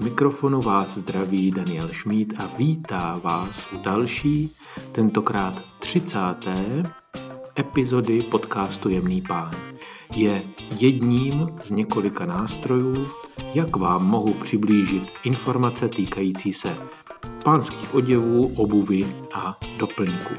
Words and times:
Mikrofonu 0.00 0.60
vás 0.60 0.98
zdraví 0.98 1.50
Daniel 1.50 1.88
Šmíd 1.92 2.34
a 2.38 2.46
vítá 2.46 3.20
vás 3.24 3.72
u 3.72 3.82
další, 3.82 4.50
tentokrát 4.92 5.62
30. 5.78 6.18
epizody 7.58 8.22
podcastu 8.22 8.88
Jemný 8.88 9.22
pán. 9.22 9.50
Je 10.14 10.42
jedním 10.78 11.48
z 11.62 11.70
několika 11.70 12.26
nástrojů, 12.26 13.06
jak 13.54 13.76
vám 13.76 14.06
mohu 14.06 14.34
přiblížit 14.34 15.12
informace 15.24 15.88
týkající 15.88 16.52
se 16.52 16.76
pánských 17.44 17.94
oděvů, 17.94 18.54
obuvy 18.56 19.06
a 19.34 19.58
doplňků. 19.78 20.34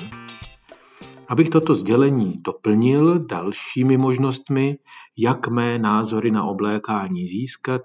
Abych 1.28 1.50
toto 1.50 1.76
sdělení 1.76 2.34
doplnil 2.38 3.20
dalšími 3.20 3.98
možnostmi, 3.98 4.78
jak 5.18 5.48
mé 5.48 5.80
názory 5.80 6.32
na 6.32 6.44
oblékání 6.44 7.28
získat, 7.28 7.82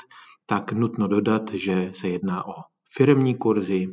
tak 0.46 0.72
nutno 0.72 1.08
dodat, 1.08 1.50
že 1.52 1.90
se 1.94 2.08
jedná 2.08 2.46
o 2.46 2.54
firemní 2.96 3.34
kurzy, 3.34 3.88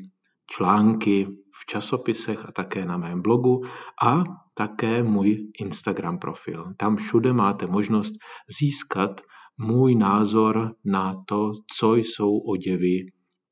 články 0.52 1.28
v 1.62 1.66
časopisech 1.66 2.46
a 2.46 2.52
také 2.52 2.86
na 2.86 2.98
mém 2.98 3.22
blogu 3.22 3.62
a 4.04 4.24
také 4.54 5.04
můj 5.04 5.52
Instagram 5.60 6.20
profil. 6.20 6.74
Tam 6.78 6.96
všude 6.96 7.34
máte 7.34 7.68
možnost 7.68 8.14
získat 8.60 9.22
můj 9.60 9.96
názor 9.96 10.76
na 10.86 11.24
to, 11.28 11.52
co 11.78 11.96
jsou 11.96 12.38
oděvy, 12.38 13.06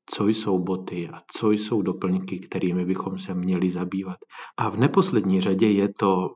co 0.06 0.28
jsou 0.28 0.58
boty 0.58 1.08
a 1.08 1.18
co 1.36 1.50
jsou 1.50 1.82
doplňky, 1.82 2.38
kterými 2.38 2.84
bychom 2.84 3.18
se 3.18 3.34
měli 3.34 3.70
zabývat. 3.70 4.18
A 4.58 4.70
v 4.70 4.76
neposlední 4.76 5.40
řadě 5.40 5.70
je 5.70 5.88
to 5.98 6.34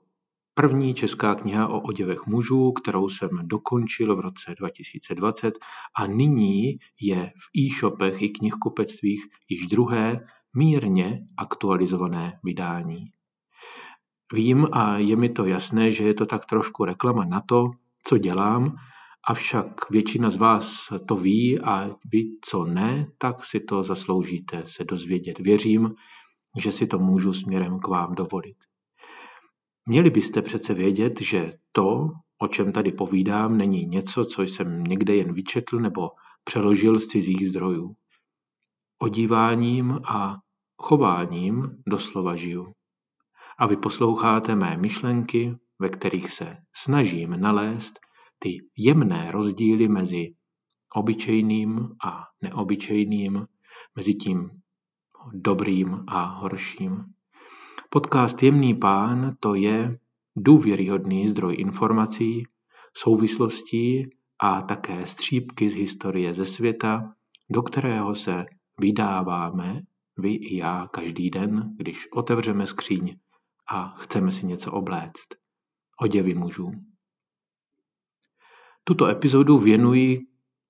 První 0.54 0.94
česká 0.94 1.34
kniha 1.34 1.68
o 1.68 1.80
oděvech 1.80 2.26
mužů, 2.26 2.72
kterou 2.72 3.08
jsem 3.08 3.28
dokončil 3.42 4.16
v 4.16 4.20
roce 4.20 4.54
2020 4.58 5.58
a 5.96 6.06
nyní 6.06 6.78
je 7.00 7.32
v 7.36 7.58
e-shopech 7.58 8.22
i 8.22 8.28
knihkupectvích 8.28 9.26
již 9.48 9.66
druhé 9.66 10.26
mírně 10.56 11.20
aktualizované 11.36 12.40
vydání. 12.44 13.04
Vím 14.32 14.66
a 14.72 14.98
je 14.98 15.16
mi 15.16 15.28
to 15.28 15.44
jasné, 15.44 15.92
že 15.92 16.04
je 16.04 16.14
to 16.14 16.26
tak 16.26 16.46
trošku 16.46 16.84
reklama 16.84 17.24
na 17.24 17.40
to, 17.40 17.70
co 18.06 18.18
dělám, 18.18 18.76
avšak 19.28 19.90
většina 19.90 20.30
z 20.30 20.36
vás 20.36 20.92
to 21.08 21.16
ví 21.16 21.60
a 21.60 21.90
vy, 22.12 22.24
co 22.44 22.64
ne, 22.64 23.06
tak 23.18 23.44
si 23.44 23.60
to 23.60 23.82
zasloužíte 23.82 24.62
se 24.66 24.84
dozvědět. 24.84 25.38
Věřím, 25.38 25.94
že 26.58 26.72
si 26.72 26.86
to 26.86 26.98
můžu 26.98 27.32
směrem 27.32 27.78
k 27.78 27.88
vám 27.88 28.14
dovolit. 28.14 28.56
Měli 29.86 30.10
byste 30.10 30.42
přece 30.42 30.74
vědět, 30.74 31.20
že 31.20 31.52
to, 31.72 32.10
o 32.38 32.48
čem 32.48 32.72
tady 32.72 32.92
povídám, 32.92 33.56
není 33.58 33.86
něco, 33.86 34.24
co 34.24 34.42
jsem 34.42 34.84
někde 34.84 35.16
jen 35.16 35.32
vyčetl 35.32 35.80
nebo 35.80 36.10
přeložil 36.44 37.00
z 37.00 37.06
cizích 37.06 37.48
zdrojů. 37.48 37.96
Odíváním 38.98 40.00
a 40.04 40.38
chováním 40.76 41.82
doslova 41.86 42.36
žiju. 42.36 42.72
A 43.58 43.66
vy 43.66 43.76
posloucháte 43.76 44.54
mé 44.54 44.76
myšlenky, 44.76 45.56
ve 45.78 45.88
kterých 45.88 46.30
se 46.30 46.56
snažím 46.76 47.40
nalézt 47.40 47.98
ty 48.38 48.58
jemné 48.76 49.32
rozdíly 49.32 49.88
mezi 49.88 50.34
obyčejným 50.94 51.88
a 52.04 52.24
neobyčejným, 52.42 53.46
mezi 53.96 54.14
tím 54.14 54.50
dobrým 55.32 56.04
a 56.06 56.24
horším. 56.24 57.04
Podcast 57.94 58.42
Jemný 58.42 58.74
pán 58.74 59.36
to 59.40 59.54
je 59.54 59.98
důvěryhodný 60.36 61.28
zdroj 61.28 61.54
informací, 61.58 62.42
souvislostí 62.96 64.10
a 64.40 64.62
také 64.62 65.06
střípky 65.06 65.68
z 65.68 65.74
historie 65.74 66.34
ze 66.34 66.44
světa, 66.44 67.14
do 67.50 67.62
kterého 67.62 68.14
se 68.14 68.46
vydáváme, 68.80 69.80
vy 70.18 70.34
i 70.34 70.56
já, 70.56 70.88
každý 70.92 71.30
den, 71.30 71.74
když 71.76 72.08
otevřeme 72.12 72.66
skříň 72.66 73.16
a 73.70 73.94
chceme 73.98 74.32
si 74.32 74.46
něco 74.46 74.72
obléct. 74.72 75.28
Oděvy 76.00 76.34
mužů. 76.34 76.72
Tuto 78.84 79.06
epizodu 79.06 79.58
věnuji 79.58 80.20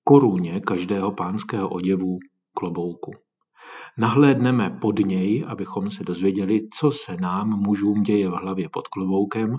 koruně 0.03 0.59
každého 0.59 1.11
pánského 1.11 1.69
oděvu 1.69 2.19
klobouku. 2.53 3.24
Nahlédneme 3.97 4.69
pod 4.81 4.99
něj, 4.99 5.45
abychom 5.47 5.89
se 5.89 6.03
dozvěděli, 6.03 6.67
co 6.67 6.91
se 6.91 7.17
nám 7.17 7.49
mužům 7.49 8.03
děje 8.03 8.29
v 8.29 8.33
hlavě 8.33 8.69
pod 8.69 8.87
kloboukem. 8.87 9.55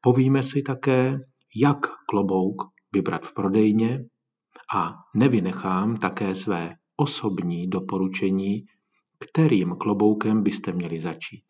Povíme 0.00 0.42
si 0.42 0.62
také, 0.62 1.18
jak 1.56 1.78
klobouk 2.08 2.62
vybrat 2.92 3.26
v 3.26 3.34
prodejně 3.34 4.04
a 4.74 4.94
nevynechám 5.14 5.96
také 5.96 6.34
své 6.34 6.74
osobní 6.96 7.68
doporučení, 7.68 8.64
kterým 9.18 9.76
kloboukem 9.80 10.42
byste 10.42 10.72
měli 10.72 11.00
začít. 11.00 11.44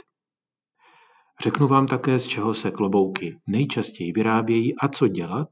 Řeknu 1.40 1.66
vám 1.66 1.86
také, 1.86 2.18
z 2.18 2.26
čeho 2.26 2.54
se 2.54 2.70
klobouky 2.70 3.40
nejčastěji 3.48 4.12
vyrábějí 4.12 4.78
a 4.78 4.88
co 4.88 5.08
dělat, 5.08 5.48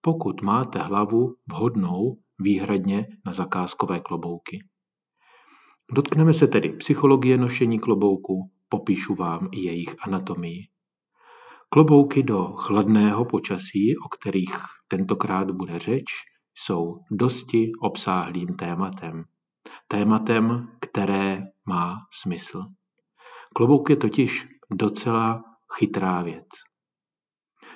pokud 0.00 0.42
máte 0.42 0.78
hlavu 0.78 1.34
vhodnou 1.52 2.18
výhradně 2.38 3.06
na 3.26 3.32
zakázkové 3.32 4.00
klobouky. 4.00 4.58
Dotkneme 5.92 6.34
se 6.34 6.46
tedy 6.46 6.68
psychologie 6.68 7.38
nošení 7.38 7.78
klobouku, 7.78 8.50
popíšu 8.68 9.14
vám 9.14 9.48
i 9.52 9.60
jejich 9.60 9.94
anatomii. 10.06 10.68
Klobouky 11.68 12.22
do 12.22 12.44
chladného 12.44 13.24
počasí, 13.24 13.96
o 14.06 14.08
kterých 14.08 14.56
tentokrát 14.88 15.50
bude 15.50 15.78
řeč, 15.78 16.04
jsou 16.54 16.98
dosti 17.10 17.72
obsáhlým 17.82 18.48
tématem. 18.56 19.24
Tématem, 19.88 20.68
které 20.80 21.42
má 21.66 21.96
smysl. 22.12 22.64
Klobouk 23.54 23.90
je 23.90 23.96
totiž 23.96 24.46
docela 24.70 25.42
chytrá 25.78 26.22
věc. 26.22 26.48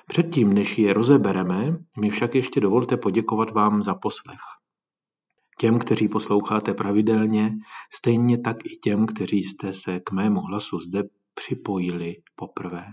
Předtím, 0.06 0.52
než 0.52 0.78
je 0.78 0.92
rozebereme, 0.92 1.78
mi 2.00 2.10
však 2.10 2.34
ještě 2.34 2.60
dovolte 2.60 2.96
poděkovat 2.96 3.50
vám 3.50 3.82
za 3.82 3.94
poslech. 3.94 4.40
Těm, 5.60 5.78
kteří 5.78 6.08
posloucháte 6.08 6.74
pravidelně, 6.74 7.50
stejně 7.92 8.38
tak 8.38 8.56
i 8.66 8.76
těm, 8.76 9.06
kteří 9.06 9.42
jste 9.42 9.72
se 9.72 10.00
k 10.00 10.12
mému 10.12 10.40
hlasu 10.40 10.78
zde 10.78 11.02
připojili 11.34 12.16
poprvé. 12.36 12.84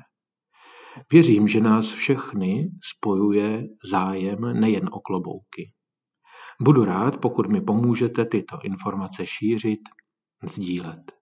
Věřím, 1.12 1.48
že 1.48 1.62
nás 1.62 1.94
všechny 1.94 2.70
spojuje 2.84 3.68
zájem 3.92 4.60
nejen 4.60 4.90
o 4.92 5.00
klobouky. 5.00 5.72
Budu 6.62 6.86
rád, 6.86 7.18
pokud 7.22 7.48
mi 7.48 7.62
pomůžete 7.62 8.26
tyto 8.26 8.60
informace 8.64 9.26
šířit, 9.26 9.80
sdílet. 10.44 11.15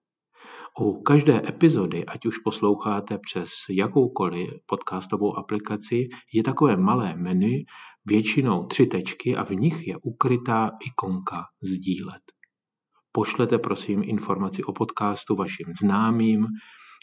U 0.80 1.02
každé 1.02 1.48
epizody, 1.48 2.06
ať 2.06 2.26
už 2.26 2.38
posloucháte 2.38 3.18
přes 3.18 3.50
jakoukoliv 3.70 4.48
podcastovou 4.66 5.36
aplikaci, 5.38 6.08
je 6.32 6.42
takové 6.42 6.76
malé 6.76 7.16
menu, 7.16 7.52
většinou 8.04 8.66
tři 8.66 8.86
tečky 8.86 9.36
a 9.36 9.44
v 9.44 9.50
nich 9.50 9.86
je 9.86 9.96
ukrytá 10.02 10.70
ikonka 10.86 11.44
sdílet. 11.62 12.22
Pošlete 13.12 13.58
prosím 13.58 14.02
informaci 14.04 14.64
o 14.64 14.72
podcastu 14.72 15.36
vašim 15.36 15.66
známým, 15.80 16.46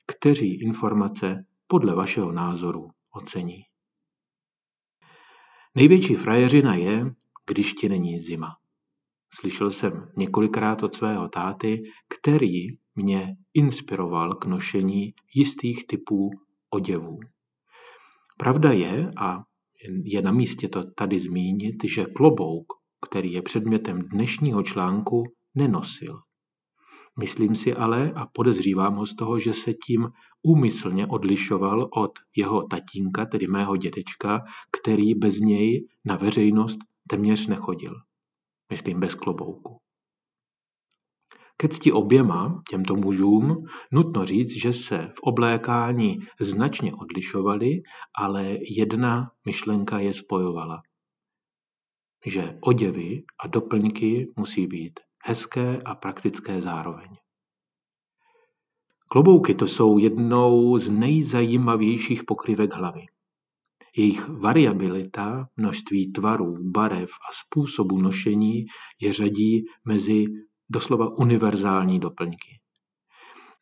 kteří 0.07 0.61
informace 0.61 1.45
podle 1.67 1.95
vašeho 1.95 2.31
názoru 2.31 2.89
ocení. 3.15 3.63
Největší 5.75 6.15
frajeřina 6.15 6.75
je, 6.75 7.05
když 7.47 7.73
ti 7.73 7.89
není 7.89 8.19
zima. 8.19 8.60
Slyšel 9.33 9.71
jsem 9.71 10.11
několikrát 10.17 10.83
od 10.83 10.93
svého 10.93 11.29
táty, 11.29 11.83
který 12.07 12.67
mě 12.95 13.35
inspiroval 13.53 14.31
k 14.31 14.45
nošení 14.45 15.13
jistých 15.35 15.87
typů 15.87 16.29
oděvů. 16.69 17.19
Pravda 18.37 18.71
je, 18.71 19.11
a 19.17 19.43
je 20.03 20.21
na 20.21 20.31
místě 20.31 20.69
to 20.69 20.83
tady 20.83 21.19
zmínit, 21.19 21.75
že 21.83 22.05
klobouk, 22.05 22.73
který 23.09 23.33
je 23.33 23.41
předmětem 23.41 24.01
dnešního 24.01 24.63
článku, 24.63 25.23
nenosil. 25.55 26.19
Myslím 27.19 27.55
si 27.55 27.73
ale 27.73 28.11
a 28.15 28.25
podezřívám 28.25 28.95
ho 28.95 29.05
z 29.05 29.15
toho, 29.15 29.39
že 29.39 29.53
se 29.53 29.73
tím 29.73 30.09
úmyslně 30.43 31.07
odlišoval 31.07 31.89
od 31.93 32.11
jeho 32.35 32.67
tatínka, 32.67 33.25
tedy 33.25 33.47
mého 33.47 33.77
dědečka, 33.77 34.43
který 34.71 35.15
bez 35.15 35.39
něj 35.39 35.87
na 36.05 36.15
veřejnost 36.15 36.79
téměř 37.07 37.47
nechodil. 37.47 37.93
Myslím 38.71 38.99
bez 38.99 39.15
klobouku. 39.15 39.77
Ke 41.57 41.67
cti 41.67 41.91
oběma 41.91 42.61
těmto 42.69 42.95
mužům 42.95 43.65
nutno 43.91 44.25
říct, 44.25 44.61
že 44.61 44.73
se 44.73 44.97
v 45.15 45.19
oblékání 45.21 46.19
značně 46.39 46.93
odlišovali, 46.93 47.81
ale 48.15 48.57
jedna 48.77 49.31
myšlenka 49.45 49.99
je 49.99 50.13
spojovala. 50.13 50.81
Že 52.25 52.57
oděvy 52.61 53.23
a 53.39 53.47
doplňky 53.47 54.33
musí 54.37 54.67
být 54.67 54.99
hezké 55.25 55.81
a 55.85 55.95
praktické 55.95 56.61
zároveň. 56.61 57.17
Klobouky 59.09 59.55
to 59.55 59.67
jsou 59.67 59.97
jednou 59.97 60.77
z 60.77 60.89
nejzajímavějších 60.89 62.23
pokryvek 62.23 62.73
hlavy. 62.73 63.05
Jejich 63.97 64.29
variabilita, 64.29 65.47
množství 65.57 66.11
tvarů, 66.11 66.57
barev 66.71 67.09
a 67.09 67.33
způsobu 67.33 67.97
nošení 67.97 68.65
je 69.01 69.13
řadí 69.13 69.65
mezi 69.87 70.25
doslova 70.69 71.17
univerzální 71.17 71.99
doplňky. 71.99 72.59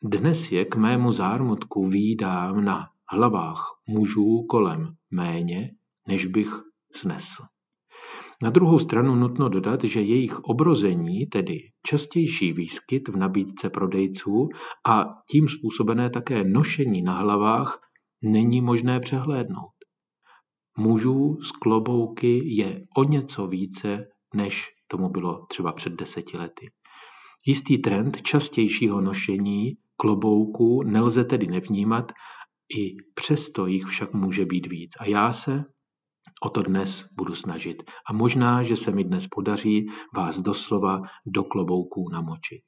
Dnes 0.03 0.51
je 0.51 0.65
k 0.65 0.75
mému 0.75 1.11
zármutku 1.11 1.89
výdám 1.89 2.65
na 2.65 2.87
hlavách 3.11 3.63
mužů 3.87 4.45
kolem 4.49 4.95
méně, 5.11 5.71
než 6.07 6.25
bych 6.25 6.49
snesl. 6.95 7.43
Na 8.43 8.49
druhou 8.49 8.79
stranu 8.79 9.15
nutno 9.15 9.49
dodat, 9.49 9.83
že 9.83 10.01
jejich 10.01 10.39
obrození, 10.39 11.25
tedy 11.25 11.59
častější 11.87 12.53
výskyt 12.53 13.07
v 13.07 13.17
nabídce 13.17 13.69
prodejců 13.69 14.49
a 14.87 15.05
tím 15.31 15.47
způsobené 15.47 16.09
také 16.09 16.43
nošení 16.43 17.01
na 17.01 17.13
hlavách, 17.13 17.79
není 18.23 18.61
možné 18.61 18.99
přehlédnout. 18.99 19.78
Mužů 20.79 21.37
z 21.41 21.51
klobouky 21.51 22.55
je 22.55 22.81
o 22.97 23.03
něco 23.03 23.47
více, 23.47 24.07
než 24.35 24.67
tomu 24.87 25.09
bylo 25.09 25.45
třeba 25.45 25.73
před 25.73 25.93
deseti 25.93 26.37
lety. 26.37 26.71
Jistý 27.45 27.77
trend 27.77 28.21
častějšího 28.21 29.01
nošení 29.01 29.77
klobouků 29.97 30.83
nelze 30.83 31.23
tedy 31.23 31.47
nevnímat, 31.47 32.11
i 32.77 32.95
přesto 33.13 33.67
jich 33.67 33.85
však 33.85 34.13
může 34.13 34.45
být 34.45 34.67
víc. 34.67 34.91
A 34.99 35.05
já 35.05 35.31
se 35.31 35.63
o 36.43 36.49
to 36.49 36.61
dnes 36.61 37.07
budu 37.17 37.35
snažit. 37.35 37.83
A 38.09 38.13
možná, 38.13 38.63
že 38.63 38.75
se 38.75 38.91
mi 38.91 39.03
dnes 39.03 39.27
podaří 39.27 39.87
vás 40.15 40.41
doslova 40.41 41.01
do 41.25 41.43
klobouků 41.43 42.09
namočit. 42.11 42.63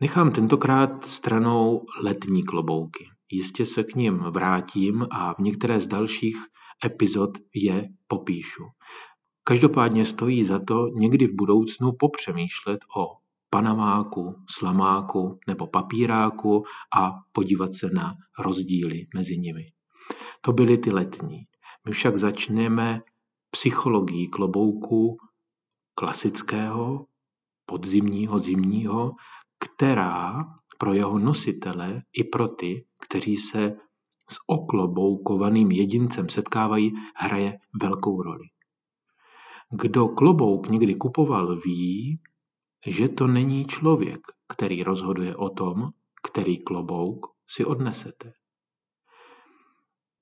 Nechám 0.00 0.32
tentokrát 0.32 1.04
stranou 1.04 1.84
letní 2.02 2.44
klobouky. 2.44 3.15
Jistě 3.30 3.66
se 3.66 3.84
k 3.84 3.94
ním 3.94 4.18
vrátím 4.18 5.06
a 5.10 5.34
v 5.34 5.38
některé 5.38 5.80
z 5.80 5.86
dalších 5.86 6.36
epizod 6.84 7.30
je 7.54 7.88
popíšu. 8.06 8.64
Každopádně 9.44 10.04
stojí 10.04 10.44
za 10.44 10.58
to 10.58 10.88
někdy 10.88 11.26
v 11.26 11.34
budoucnu 11.34 11.92
popřemýšlet 11.92 12.80
o 12.96 13.16
panamáku, 13.50 14.34
slamáku 14.50 15.38
nebo 15.46 15.66
papíráku 15.66 16.64
a 16.98 17.12
podívat 17.32 17.74
se 17.74 17.90
na 17.94 18.14
rozdíly 18.38 19.06
mezi 19.14 19.38
nimi. 19.38 19.72
To 20.40 20.52
byly 20.52 20.78
ty 20.78 20.90
letní. 20.90 21.46
My 21.86 21.92
však 21.92 22.16
začneme 22.16 23.00
psychologií 23.50 24.28
klobouku 24.28 25.16
klasického, 25.94 27.06
podzimního, 27.66 28.38
zimního, 28.38 29.12
která 29.58 30.44
pro 30.78 30.92
jeho 30.92 31.18
nositele 31.18 32.02
i 32.12 32.24
pro 32.24 32.48
ty, 32.48 32.84
kteří 33.00 33.36
se 33.36 33.76
s 34.30 34.36
okloboukovaným 34.46 35.70
jedincem 35.70 36.28
setkávají, 36.28 36.92
hraje 37.14 37.58
velkou 37.82 38.22
roli. 38.22 38.44
Kdo 39.70 40.08
klobouk 40.08 40.68
někdy 40.68 40.94
kupoval, 40.94 41.56
ví, 41.56 42.20
že 42.86 43.08
to 43.08 43.26
není 43.26 43.64
člověk, 43.64 44.20
který 44.48 44.82
rozhoduje 44.82 45.36
o 45.36 45.50
tom, 45.50 45.88
který 46.22 46.58
klobouk 46.58 47.26
si 47.48 47.64
odnesete. 47.64 48.32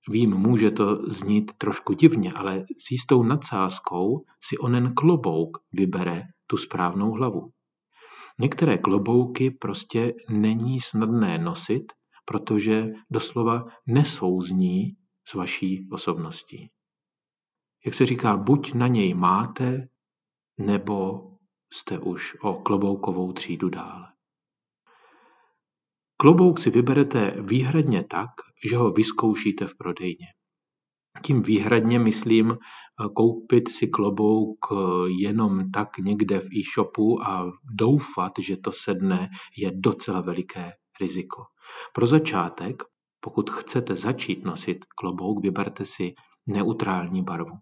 Vím, 0.09 0.31
může 0.31 0.71
to 0.71 1.11
znít 1.11 1.53
trošku 1.59 1.93
divně, 1.93 2.33
ale 2.33 2.65
s 2.79 2.91
jistou 2.91 3.23
nadsázkou 3.23 4.25
si 4.41 4.59
onen 4.59 4.95
klobouk 4.95 5.59
vybere 5.73 6.23
tu 6.47 6.57
správnou 6.57 7.11
hlavu. 7.11 7.51
Některé 8.41 8.79
klobouky 8.79 9.51
prostě 9.51 10.13
není 10.29 10.81
snadné 10.81 11.39
nosit, 11.39 11.93
protože 12.25 12.87
doslova 13.11 13.65
nesouzní 13.87 14.97
s 15.29 15.35
vaší 15.35 15.89
osobností. 15.93 16.71
Jak 17.87 17.95
se 17.95 18.07
říká, 18.07 18.37
buď 18.37 18.75
na 18.75 18.87
něj 18.87 19.15
máte, 19.15 19.89
nebo 20.59 21.31
jste 21.73 21.99
už 21.99 22.37
o 22.43 22.55
kloboukovou 22.55 23.33
třídu 23.33 23.69
dále. 23.69 24.07
Klobouk 26.17 26.61
si 26.61 26.71
vyberete 26.71 27.43
výhradně 27.43 28.05
tak, 28.05 28.31
že 28.71 28.77
ho 28.77 28.91
vyzkoušíte 28.91 29.67
v 29.67 29.77
prodejně. 29.77 30.27
Tím 31.23 31.43
výhradně 31.43 31.99
myslím 31.99 32.51
eh, 32.51 33.09
koupit 33.15 33.69
si 33.69 33.87
klobouk 33.89 34.59
eh, 34.73 34.77
jenom 35.21 35.71
tak 35.71 35.99
někde 35.99 36.41
v 36.41 36.49
e-shopu 36.59 37.23
a 37.23 37.53
doufat, 37.79 38.33
že 38.39 38.57
to 38.57 38.73
sedne, 38.73 39.31
je 39.57 39.71
docela 39.75 40.21
veliké 40.21 40.73
riziko. 41.01 41.43
Pro 41.93 42.07
začátek, 42.07 42.83
pokud 43.21 43.51
chcete 43.51 43.95
začít 43.95 44.45
nosit 44.45 44.85
klobouk, 44.97 45.43
vyberte 45.43 45.85
si 45.85 46.15
neutrální 46.47 47.23
barvu. 47.23 47.59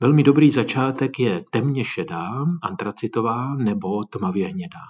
Velmi 0.00 0.22
dobrý 0.22 0.50
začátek 0.50 1.18
je 1.18 1.44
temně 1.50 1.84
šedá, 1.84 2.44
antracitová 2.62 3.54
nebo 3.54 4.04
tmavě 4.04 4.48
hnědá. 4.48 4.86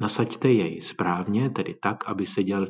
Nasaďte 0.00 0.52
jej 0.52 0.80
správně, 0.80 1.50
tedy 1.50 1.74
tak, 1.82 2.08
aby 2.08 2.26
seděl 2.26 2.66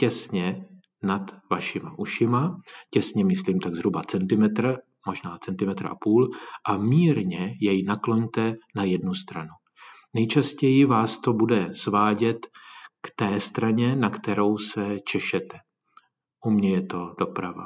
těsně 0.00 0.66
nad 1.02 1.36
vašima 1.50 1.94
ušima, 1.98 2.60
těsně 2.90 3.24
myslím 3.24 3.60
tak 3.60 3.74
zhruba 3.74 4.02
centimetr, 4.02 4.76
možná 5.06 5.38
centimetr 5.38 5.86
a 5.86 5.94
půl, 5.94 6.30
a 6.66 6.76
mírně 6.76 7.56
jej 7.60 7.82
nakloňte 7.82 8.54
na 8.76 8.84
jednu 8.84 9.14
stranu. 9.14 9.50
Nejčastěji 10.14 10.84
vás 10.84 11.18
to 11.18 11.32
bude 11.32 11.74
svádět 11.74 12.46
k 13.00 13.10
té 13.16 13.40
straně, 13.40 13.96
na 13.96 14.10
kterou 14.10 14.58
se 14.58 15.00
češete. 15.00 15.58
U 16.44 16.50
mě 16.50 16.70
je 16.70 16.86
to 16.86 17.14
doprava. 17.18 17.64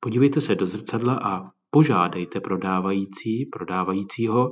Podívejte 0.00 0.40
se 0.40 0.54
do 0.54 0.66
zrcadla 0.66 1.14
a 1.22 1.50
požádejte 1.70 2.40
prodávající, 2.40 3.46
prodávajícího, 3.46 4.50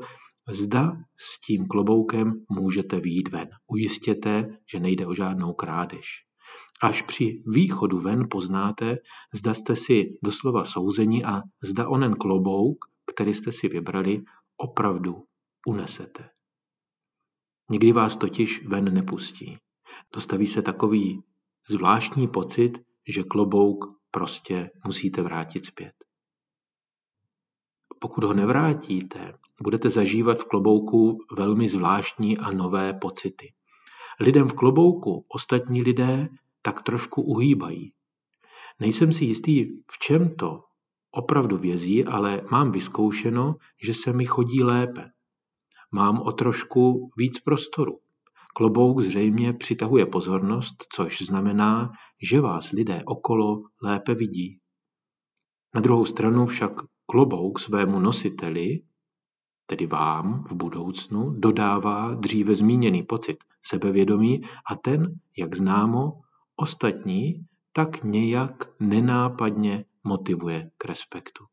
zda 0.48 0.92
s 1.16 1.40
tím 1.40 1.66
kloboukem 1.66 2.32
můžete 2.50 3.00
výjít 3.00 3.28
ven. 3.28 3.48
Ujistěte, 3.66 4.58
že 4.72 4.80
nejde 4.80 5.06
o 5.06 5.14
žádnou 5.14 5.52
krádež. 5.52 6.31
Až 6.82 7.02
při 7.02 7.42
východu 7.46 8.00
ven 8.00 8.22
poznáte, 8.30 8.96
zda 9.34 9.54
jste 9.54 9.76
si 9.76 10.18
doslova 10.22 10.64
souzení 10.64 11.24
a 11.24 11.42
zda 11.62 11.88
onen 11.88 12.14
klobouk, 12.14 12.84
který 13.06 13.34
jste 13.34 13.52
si 13.52 13.68
vybrali, 13.68 14.22
opravdu 14.56 15.24
unesete. 15.66 16.30
Nikdy 17.70 17.92
vás 17.92 18.16
totiž 18.16 18.66
ven 18.66 18.94
nepustí. 18.94 19.58
Dostaví 20.14 20.46
se 20.46 20.62
takový 20.62 21.22
zvláštní 21.68 22.28
pocit, 22.28 22.72
že 23.08 23.22
klobouk 23.22 23.84
prostě 24.10 24.70
musíte 24.84 25.22
vrátit 25.22 25.64
zpět. 25.64 25.92
Pokud 27.98 28.24
ho 28.24 28.34
nevrátíte, 28.34 29.34
budete 29.62 29.90
zažívat 29.90 30.38
v 30.38 30.44
klobouku 30.44 31.18
velmi 31.36 31.68
zvláštní 31.68 32.38
a 32.38 32.52
nové 32.52 32.94
pocity. 32.94 33.52
Lidem 34.20 34.48
v 34.48 34.54
klobouku 34.54 35.24
ostatní 35.28 35.82
lidé 35.82 36.28
tak 36.62 36.82
trošku 36.82 37.22
uhýbají. 37.22 37.92
Nejsem 38.80 39.12
si 39.12 39.24
jistý, 39.24 39.66
v 39.90 39.98
čem 39.98 40.36
to 40.36 40.60
opravdu 41.10 41.58
vězí, 41.58 42.04
ale 42.04 42.42
mám 42.50 42.72
vyzkoušeno, 42.72 43.56
že 43.82 43.94
se 43.94 44.12
mi 44.12 44.26
chodí 44.26 44.62
lépe. 44.62 45.10
Mám 45.92 46.20
o 46.20 46.32
trošku 46.32 47.10
víc 47.16 47.40
prostoru. 47.40 47.98
Klobouk 48.54 49.00
zřejmě 49.00 49.52
přitahuje 49.52 50.06
pozornost, 50.06 50.74
což 50.92 51.22
znamená, 51.22 51.90
že 52.22 52.40
vás 52.40 52.70
lidé 52.70 53.02
okolo 53.06 53.62
lépe 53.82 54.14
vidí. 54.14 54.58
Na 55.74 55.80
druhou 55.80 56.04
stranu 56.04 56.46
však 56.46 56.72
klobouk 57.06 57.58
svému 57.58 57.98
nositeli, 57.98 58.82
tedy 59.66 59.86
vám 59.86 60.44
v 60.44 60.52
budoucnu, 60.52 61.30
dodává 61.30 62.14
dříve 62.14 62.54
zmíněný 62.54 63.02
pocit 63.02 63.36
sebevědomí 63.62 64.42
a 64.70 64.76
ten, 64.76 65.14
jak 65.38 65.54
známo, 65.54 66.20
ostatní 66.62 67.46
tak 67.72 68.04
nějak 68.04 68.80
nenápadně 68.80 69.84
motivuje 70.04 70.70
k 70.78 70.84
respektu. 70.84 71.44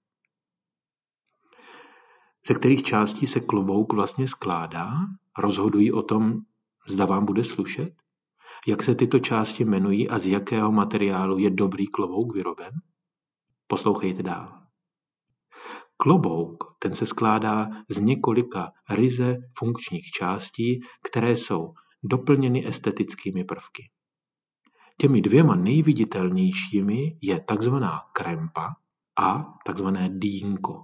Ze 2.48 2.54
kterých 2.54 2.84
částí 2.84 3.28
se 3.28 3.40
klobouk 3.40 3.94
vlastně 3.94 4.28
skládá, 4.28 4.92
rozhodují 5.38 5.92
o 5.92 6.02
tom, 6.02 6.34
zda 6.88 7.06
vám 7.06 7.26
bude 7.26 7.44
slušet, 7.44 7.94
jak 8.68 8.84
se 8.84 8.96
tyto 8.96 9.20
části 9.20 9.64
jmenují 9.64 10.10
a 10.10 10.20
z 10.20 10.28
jakého 10.28 10.72
materiálu 10.72 11.38
je 11.38 11.50
dobrý 11.50 11.88
klobouk 11.88 12.34
vyroben? 12.36 12.72
Poslouchejte 13.68 14.24
dál. 14.24 14.62
Klobouk 15.98 16.64
ten 16.80 16.96
se 16.96 17.06
skládá 17.06 17.68
z 17.90 17.98
několika 17.98 18.72
ryze 18.90 19.38
funkčních 19.58 20.06
částí, 20.06 20.82
které 21.04 21.32
jsou 21.32 21.74
doplněny 22.04 22.68
estetickými 22.68 23.44
prvky. 23.44 23.90
Těmi 25.02 25.22
dvěma 25.22 25.56
nejviditelnějšími 25.56 27.18
je 27.22 27.40
takzvaná 27.42 28.02
krempa 28.14 28.76
a 29.20 29.54
takzvané 29.66 30.10
dýnko. 30.14 30.84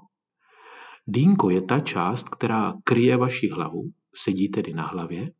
Dýnko 1.07 1.49
je 1.49 1.61
ta 1.61 1.79
část, 1.79 2.29
která 2.29 2.73
kryje 2.83 3.17
vaši 3.17 3.49
hlavu, 3.49 3.83
sedí 4.15 4.49
tedy 4.49 4.73
na 4.73 4.87
hlavě, 4.87 5.31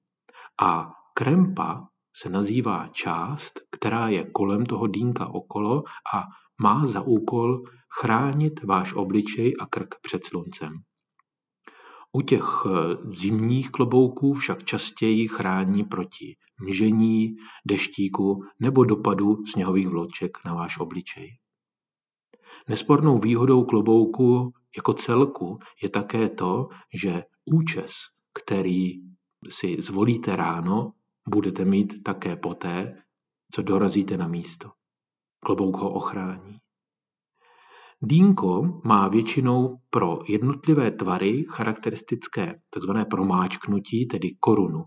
a 0.62 0.92
krempa 1.14 1.88
se 2.16 2.30
nazývá 2.30 2.88
část, 2.88 3.60
která 3.72 4.10
je 4.10 4.32
kolem 4.32 4.66
toho 4.66 4.88
dýnka 4.88 5.28
okolo 5.28 5.84
a 6.16 6.24
má 6.62 6.86
za 6.86 7.02
úkol 7.02 7.64
chránit 8.00 8.64
váš 8.64 8.94
obličej 8.94 9.54
a 9.60 9.66
krk 9.66 9.96
před 10.02 10.26
sluncem. 10.26 10.72
U 12.16 12.22
těch 12.22 12.44
eh, 12.66 12.98
zimních 13.12 13.72
klobouků 13.72 14.34
však 14.34 14.64
častěji 14.64 15.28
chrání 15.28 15.84
proti 15.84 16.36
mžení, 16.62 17.36
deštíku 17.66 18.44
nebo 18.60 18.84
dopadu 18.84 19.46
sněhových 19.46 19.88
vloček 19.88 20.38
na 20.46 20.54
váš 20.54 20.80
obličej. 20.80 21.38
Nespornou 22.70 23.20
výhodou 23.20 23.66
klobouku 23.66 24.54
jako 24.78 24.94
celku 24.94 25.60
je 25.84 25.90
také 25.90 26.30
to, 26.30 26.68
že 26.94 27.24
účes, 27.46 27.92
který 28.34 28.94
si 29.50 29.78
zvolíte 29.80 30.36
ráno, 30.36 30.92
budete 31.30 31.66
mít 31.66 32.04
také 32.04 32.36
poté, 32.36 33.04
co 33.52 33.62
dorazíte 33.62 34.18
na 34.18 34.28
místo. 34.28 34.72
Klobouk 35.40 35.78
ho 35.78 35.94
ochrání. 35.94 36.58
Dýnko 38.08 38.82
má 38.84 39.08
většinou 39.08 39.78
pro 39.90 40.20
jednotlivé 40.28 40.92
tvary 40.92 41.46
charakteristické 41.50 42.60
tzv. 42.70 42.92
promáčknutí, 43.10 44.08
tedy 44.08 44.36
korunu, 44.40 44.84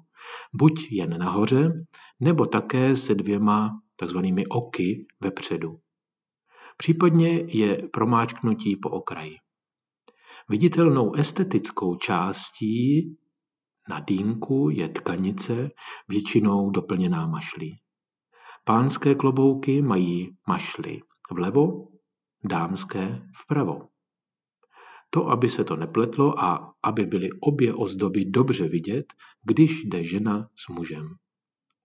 buď 0.55 0.87
jen 0.91 1.19
nahoře, 1.19 1.85
nebo 2.21 2.47
také 2.47 2.97
se 2.97 3.15
dvěma 3.15 3.81
tzv. 3.97 4.19
oky 4.49 5.07
vepředu. 5.21 5.79
Případně 6.77 7.45
je 7.47 7.89
promáčknutí 7.93 8.77
po 8.77 8.91
okraji. 8.91 9.37
Viditelnou 10.49 11.15
estetickou 11.15 11.97
částí 11.97 13.17
na 13.89 14.01
dýnku 14.01 14.71
je 14.71 14.89
tkanice, 14.89 15.71
většinou 16.09 16.71
doplněná 16.71 17.27
mašlí. 17.27 17.79
Pánské 18.65 19.15
klobouky 19.15 19.83
mají 19.83 20.37
mašly 20.49 21.01
vlevo, 21.33 21.89
dámské 22.45 23.23
vpravo. 23.43 23.89
To, 25.11 25.29
aby 25.29 25.49
se 25.49 25.65
to 25.65 25.77
nepletlo 25.77 26.39
a 26.39 26.75
aby 26.83 27.07
byly 27.07 27.29
obě 27.41 27.75
ozdoby 27.75 28.25
dobře 28.25 28.69
vidět, 28.69 29.13
když 29.45 29.85
jde 29.85 30.05
žena 30.05 30.49
s 30.57 30.69
mužem. 30.69 31.07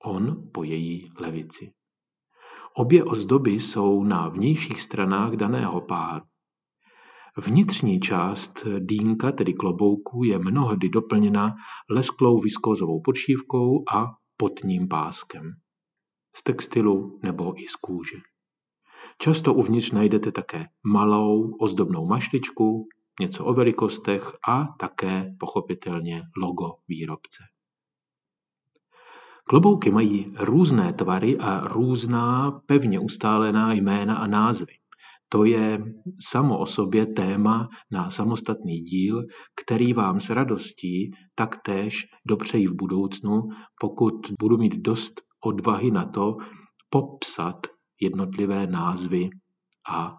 On 0.05 0.49
po 0.53 0.63
její 0.63 1.09
levici. 1.19 1.73
Obě 2.75 3.03
ozdoby 3.03 3.51
jsou 3.51 4.03
na 4.03 4.29
vnějších 4.29 4.81
stranách 4.81 5.33
daného 5.33 5.81
páru. 5.81 6.25
Vnitřní 7.37 7.99
část 7.99 8.65
dýnka, 8.79 9.31
tedy 9.31 9.53
klobouku, 9.53 10.23
je 10.23 10.39
mnohdy 10.39 10.89
doplněna 10.89 11.55
lesklou 11.89 12.39
viskózovou 12.39 13.01
podšívkou 13.01 13.83
a 13.93 14.05
potním 14.37 14.87
páskem. 14.87 15.51
Z 16.35 16.43
textilu 16.43 17.19
nebo 17.23 17.61
i 17.61 17.67
z 17.67 17.75
kůže. 17.75 18.17
Často 19.17 19.53
uvnitř 19.53 19.91
najdete 19.91 20.31
také 20.31 20.65
malou 20.83 21.57
ozdobnou 21.61 22.05
mašličku, 22.05 22.87
něco 23.19 23.45
o 23.45 23.53
velikostech 23.53 24.31
a 24.49 24.67
také 24.79 25.35
pochopitelně 25.39 26.21
logo 26.43 26.71
výrobce. 26.87 27.43
Klobouky 29.45 29.91
mají 29.91 30.33
různé 30.39 30.93
tvary 30.93 31.37
a 31.37 31.67
různá 31.67 32.51
pevně 32.65 32.99
ustálená 32.99 33.73
jména 33.73 34.15
a 34.15 34.27
názvy. 34.27 34.73
To 35.29 35.45
je 35.45 35.83
samo 36.19 36.59
o 36.59 36.65
sobě 36.65 37.05
téma 37.05 37.69
na 37.91 38.09
samostatný 38.09 38.79
díl, 38.79 39.23
který 39.55 39.93
vám 39.93 40.19
s 40.19 40.29
radostí 40.29 41.11
taktéž 41.35 42.05
dopřeji 42.25 42.67
v 42.67 42.75
budoucnu, 42.75 43.41
pokud 43.81 44.13
budu 44.39 44.57
mít 44.57 44.75
dost 44.75 45.21
odvahy 45.43 45.91
na 45.91 46.05
to 46.05 46.37
popsat 46.89 47.67
jednotlivé 48.01 48.67
názvy 48.67 49.29
a 49.89 50.17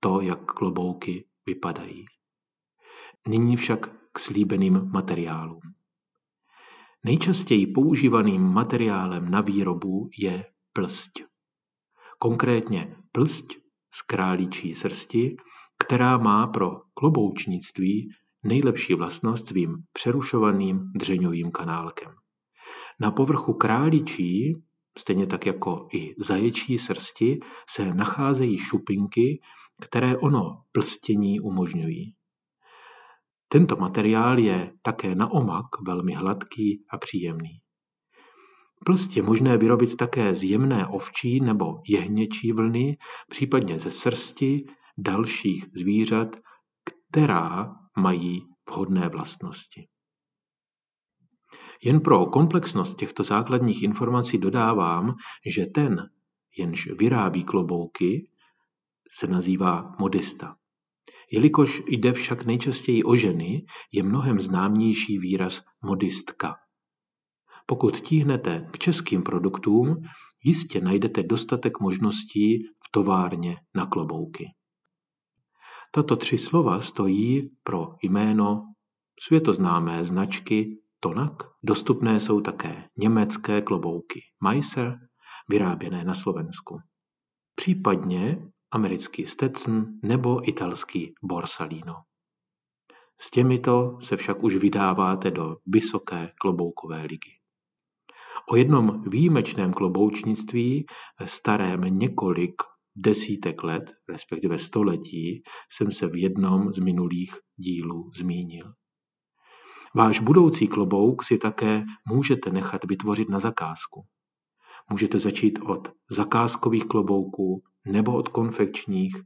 to, 0.00 0.20
jak 0.20 0.44
klobouky 0.44 1.24
vypadají. 1.46 2.04
Nyní 3.28 3.56
však 3.56 3.90
k 4.12 4.18
slíbeným 4.18 4.90
materiálům. 4.92 5.60
Nejčastěji 7.04 7.66
používaným 7.66 8.42
materiálem 8.42 9.30
na 9.30 9.40
výrobu 9.40 10.10
je 10.18 10.44
plsť. 10.72 11.22
Konkrétně 12.18 12.96
plsť 13.12 13.46
z 13.94 14.02
králíčí 14.02 14.74
srsti, 14.74 15.36
která 15.78 16.18
má 16.18 16.46
pro 16.46 16.80
kloboučnictví 16.94 18.08
nejlepší 18.44 18.94
vlastnost 18.94 19.46
svým 19.46 19.76
přerušovaným 19.92 20.92
dřeňovým 20.94 21.50
kanálkem. 21.50 22.12
Na 23.00 23.10
povrchu 23.10 23.52
králičí 23.52 24.62
Stejně 24.98 25.26
tak 25.26 25.46
jako 25.46 25.88
i 25.92 26.14
zaječí 26.18 26.78
srsti 26.78 27.40
se 27.68 27.94
nacházejí 27.94 28.58
šupinky, 28.58 29.40
které 29.80 30.16
ono 30.16 30.62
plstění 30.72 31.40
umožňují. 31.40 32.14
Tento 33.48 33.76
materiál 33.76 34.38
je 34.38 34.72
také 34.82 35.14
na 35.14 35.30
omak 35.30 35.66
velmi 35.86 36.12
hladký 36.12 36.84
a 36.90 36.98
příjemný. 36.98 37.60
Plst 38.84 39.16
je 39.16 39.22
možné 39.22 39.58
vyrobit 39.58 39.96
také 39.96 40.34
z 40.34 40.42
jemné 40.42 40.86
ovčí 40.86 41.40
nebo 41.40 41.82
jehněčí 41.88 42.52
vlny, 42.52 42.98
případně 43.28 43.78
ze 43.78 43.90
srsti 43.90 44.64
dalších 44.98 45.64
zvířat, 45.76 46.36
která 47.10 47.74
mají 47.98 48.46
vhodné 48.70 49.08
vlastnosti. 49.08 49.88
Jen 51.84 52.00
pro 52.00 52.26
komplexnost 52.26 52.98
těchto 52.98 53.22
základních 53.22 53.82
informací 53.82 54.38
dodávám, 54.38 55.14
že 55.46 55.66
ten, 55.66 56.10
jenž 56.58 56.88
vyrábí 56.98 57.44
klobouky, 57.44 58.28
se 59.10 59.26
nazývá 59.26 59.96
modista. 59.98 60.56
Jelikož 61.32 61.82
jde 61.86 62.12
však 62.12 62.44
nejčastěji 62.44 63.04
o 63.04 63.16
ženy, 63.16 63.64
je 63.92 64.02
mnohem 64.02 64.40
známější 64.40 65.18
výraz 65.18 65.62
modistka. 65.82 66.56
Pokud 67.66 68.00
tíhnete 68.00 68.68
k 68.70 68.78
českým 68.78 69.22
produktům, 69.22 69.96
jistě 70.44 70.80
najdete 70.80 71.22
dostatek 71.22 71.80
možností 71.80 72.64
v 72.64 72.90
továrně 72.90 73.56
na 73.74 73.86
klobouky. 73.86 74.46
Tato 75.94 76.16
tři 76.16 76.38
slova 76.38 76.80
stojí 76.80 77.50
pro 77.62 77.94
jméno 78.02 78.62
světoznámé 79.20 80.04
značky 80.04 80.81
Tonak 81.04 81.32
dostupné 81.62 82.20
jsou 82.20 82.40
také 82.40 82.88
německé 82.98 83.62
klobouky 83.62 84.20
Meiser, 84.44 84.98
vyráběné 85.48 86.04
na 86.04 86.14
Slovensku. 86.14 86.78
Případně 87.54 88.52
americký 88.70 89.26
Stetson 89.26 89.86
nebo 90.02 90.48
italský 90.48 91.14
Borsalino. 91.22 91.94
S 93.20 93.30
těmito 93.30 93.98
se 94.00 94.16
však 94.16 94.42
už 94.42 94.56
vydáváte 94.56 95.30
do 95.30 95.56
vysoké 95.66 96.32
kloboukové 96.40 97.02
ligy. 97.02 97.30
O 98.48 98.56
jednom 98.56 99.02
výjimečném 99.10 99.72
kloboučnictví, 99.72 100.86
starém 101.24 101.80
několik 101.98 102.54
desítek 102.96 103.62
let, 103.62 103.92
respektive 104.08 104.58
století, 104.58 105.42
jsem 105.70 105.92
se 105.92 106.06
v 106.06 106.16
jednom 106.16 106.72
z 106.72 106.78
minulých 106.78 107.34
dílů 107.56 108.10
zmínil. 108.14 108.72
Váš 109.94 110.20
budoucí 110.20 110.68
klobouk 110.68 111.24
si 111.24 111.38
také 111.38 111.84
můžete 112.08 112.50
nechat 112.50 112.84
vytvořit 112.84 113.28
na 113.28 113.40
zakázku. 113.40 114.06
Můžete 114.90 115.18
začít 115.18 115.58
od 115.58 115.92
zakázkových 116.10 116.84
klobouků 116.84 117.62
nebo 117.86 118.14
od 118.14 118.28
konfekčních, 118.28 119.16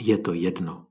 je 0.00 0.18
to 0.18 0.32
jedno. 0.32 0.86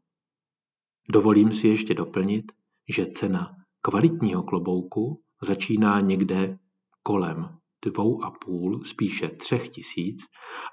Dovolím 1.09 1.51
si 1.51 1.67
ještě 1.67 1.93
doplnit, 1.93 2.51
že 2.89 3.05
cena 3.05 3.55
kvalitního 3.81 4.43
klobouku 4.43 5.21
začíná 5.41 5.99
někde 5.99 6.57
kolem 7.03 7.57
dvou 7.85 8.23
a 8.23 8.31
půl, 8.31 8.83
spíše 8.83 9.29
třech 9.29 9.69
tisíc 9.69 10.21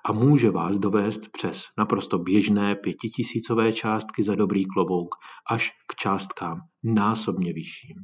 a 0.04 0.12
může 0.12 0.50
vás 0.50 0.78
dovést 0.78 1.28
přes 1.32 1.64
naprosto 1.78 2.18
běžné 2.18 2.76
pětitisícové 2.76 3.72
částky 3.72 4.22
za 4.22 4.34
dobrý 4.34 4.64
klobouk 4.64 5.14
až 5.50 5.70
k 5.88 5.94
částkám 5.94 6.60
násobně 6.82 7.52
vyšším. 7.52 7.96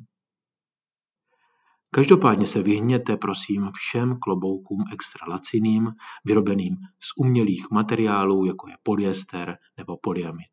Každopádně 1.90 2.46
se 2.46 2.62
vyhněte 2.62 3.16
prosím 3.16 3.70
všem 3.74 4.18
kloboukům 4.20 4.84
extra 4.92 5.26
laciným, 5.28 5.92
vyrobeným 6.24 6.76
z 7.00 7.12
umělých 7.16 7.70
materiálů, 7.70 8.44
jako 8.44 8.68
je 8.68 8.76
polyester 8.82 9.58
nebo 9.76 9.96
polyamid. 9.96 10.48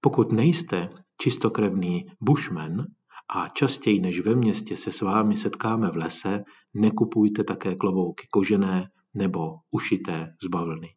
Pokud 0.00 0.32
nejste 0.32 0.88
čistokrevný 1.20 2.06
bushman 2.20 2.86
a 3.34 3.48
častěji 3.48 4.00
než 4.00 4.20
ve 4.20 4.34
městě 4.34 4.76
se 4.76 4.92
s 4.92 5.00
vámi 5.00 5.36
setkáme 5.36 5.90
v 5.90 5.96
lese, 5.96 6.44
nekupujte 6.74 7.44
také 7.44 7.74
klobouky 7.74 8.26
kožené 8.30 8.90
nebo 9.14 9.54
ušité 9.70 10.34
z 10.42 10.46
bavlny. 10.46 10.94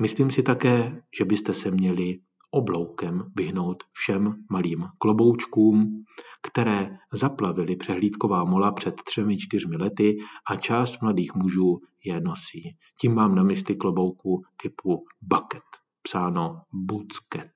Myslím 0.00 0.30
si 0.30 0.42
také, 0.42 1.02
že 1.18 1.24
byste 1.24 1.54
se 1.54 1.70
měli 1.70 2.18
obloukem 2.50 3.32
vyhnout 3.36 3.82
všem 3.92 4.44
malým 4.50 4.86
kloboučkům, 4.98 6.04
které 6.42 6.98
zaplavily 7.12 7.76
přehlídková 7.76 8.44
mola 8.44 8.72
před 8.72 9.02
třemi 9.02 9.38
čtyřmi 9.38 9.76
lety 9.76 10.18
a 10.50 10.56
část 10.56 11.02
mladých 11.02 11.34
mužů 11.34 11.80
je 12.04 12.20
nosí. 12.20 12.76
Tím 13.00 13.14
mám 13.14 13.34
na 13.34 13.42
mysli 13.42 13.76
klobouku 13.76 14.42
typu 14.62 15.04
bucket, 15.20 15.62
psáno 16.02 16.62
bucket. 16.72 17.52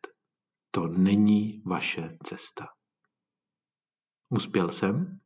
To 0.71 0.87
není 0.87 1.63
vaše 1.67 2.17
cesta. 2.23 2.67
Uspěl 4.29 4.69
jsem? 4.69 5.21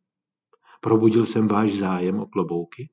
Probudil 0.80 1.26
jsem 1.26 1.48
váš 1.48 1.72
zájem 1.72 2.20
o 2.20 2.26
klobouky? 2.26 2.90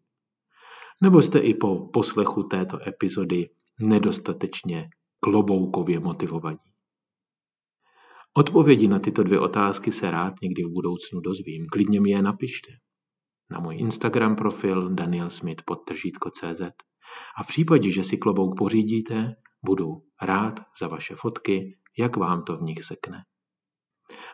Nebo 1.01 1.22
jste 1.22 1.39
i 1.39 1.53
po 1.53 1.88
poslechu 1.88 2.44
této 2.44 2.88
epizody 2.88 3.50
nedostatečně 3.79 4.89
kloboukově 5.25 6.00
motivovaní? 6.00 6.70
Odpovědi 8.34 8.88
na 8.88 9.00
tyto 9.00 9.24
dvě 9.24 9.39
otázky 9.39 9.91
se 9.91 10.12
rád 10.12 10.34
někdy 10.41 10.63
v 10.63 10.74
budoucnu 10.74 11.20
dozvím. 11.20 11.65
Klidně 11.72 12.01
mi 12.01 12.10
je 12.10 12.22
napište. 12.22 12.72
Na 13.51 13.60
můj 13.60 13.75
Instagram 13.77 14.36
profil 14.36 14.89
danielsmith.cz 14.89 16.62
a 17.39 17.44
v 17.44 17.48
případě, 17.48 17.89
že 17.91 18.03
si 18.03 18.17
klobouk 18.17 18.58
pořídíte, 18.58 19.36
budu 19.65 19.88
rád 20.22 20.60
za 20.79 20.88
vaše 20.88 21.15
fotky, 21.15 21.77
jak 21.98 22.17
vám 22.17 22.44
to 22.44 22.58
v 22.58 22.62
nich 22.62 22.84
sekne. 22.84 23.24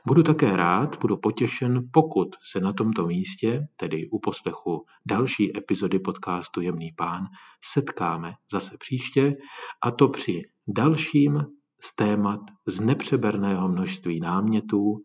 Budu 0.07 0.23
také 0.23 0.55
rád, 0.55 0.99
budu 1.01 1.17
potěšen, 1.17 1.89
pokud 1.91 2.27
se 2.51 2.59
na 2.59 2.73
tomto 2.73 3.07
místě, 3.07 3.67
tedy 3.75 4.09
u 4.09 4.19
poslechu 4.19 4.85
další 5.05 5.57
epizody 5.57 5.99
podcastu 5.99 6.61
Jemný 6.61 6.91
pán, 6.97 7.25
setkáme 7.63 8.33
zase 8.51 8.77
příště 8.77 9.35
a 9.83 9.91
to 9.91 10.07
při 10.07 10.41
dalším 10.67 11.45
z 11.81 11.95
témat 11.95 12.39
z 12.67 12.79
nepřeberného 12.79 13.67
množství 13.67 14.19
námětů, 14.19 15.03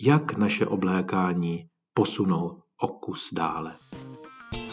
jak 0.00 0.36
naše 0.36 0.66
oblékání 0.66 1.64
posunou 1.94 2.62
o 2.80 2.88
kus 2.88 3.28
dále. 3.32 3.76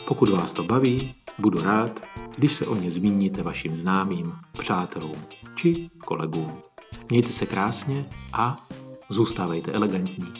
Pokud 0.07 0.29
vás 0.29 0.53
to 0.53 0.63
baví, 0.63 1.15
budu 1.39 1.61
rád, 1.61 2.01
když 2.37 2.53
se 2.53 2.67
o 2.67 2.75
ně 2.75 2.91
zmíníte 2.91 3.43
vašim 3.43 3.75
známým, 3.75 4.33
přátelům 4.59 5.25
či 5.55 5.89
kolegům. 6.05 6.61
Mějte 7.09 7.29
se 7.29 7.45
krásně 7.45 8.05
a 8.33 8.67
zůstávejte 9.09 9.71
elegantní. 9.71 10.33